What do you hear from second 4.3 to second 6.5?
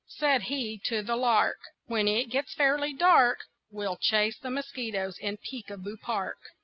the mosquitoes in Peek a Boo Park."